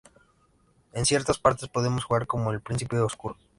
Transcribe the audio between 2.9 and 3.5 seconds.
Oscuro.